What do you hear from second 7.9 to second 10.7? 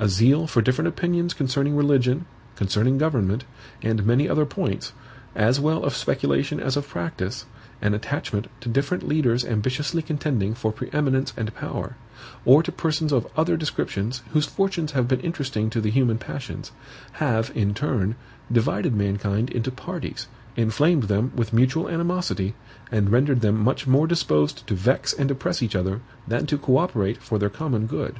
attachment to different leaders ambitiously contending